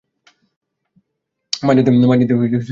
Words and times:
মা 1.63 1.71
যেতে 1.77 1.89
না 1.91 2.05
করেছে 2.09 2.23
ইলিয়াস! 2.35 2.67